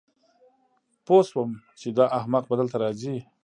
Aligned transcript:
پوه 1.05 1.21
شوم 1.29 1.49
چې 1.79 1.87
دا 1.97 2.05
احمق 2.19 2.43
به 2.49 2.55
دلته 2.59 2.75
راځي 2.83 3.15